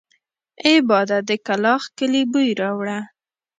اې 0.65 0.73
باده 0.89 1.17
د 1.29 1.31
کلاخ 1.45 1.83
کلي 1.97 2.23
بوی 2.31 2.49
راوړه! 2.61 2.99